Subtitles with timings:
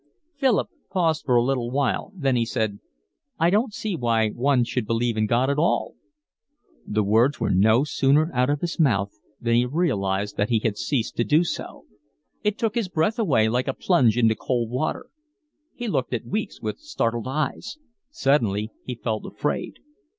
[0.35, 2.79] Philip paused for a little while, then he said:
[3.39, 5.93] "I don't see why one should believe in God at all."
[6.87, 10.75] The words were no sooner out of his mouth than he realised that he had
[10.79, 11.85] ceased to do so.
[12.43, 15.05] It took his breath away like a plunge into cold water.
[15.75, 17.77] He looked at Weeks with startled eyes.
[18.09, 19.75] Suddenly he felt afraid.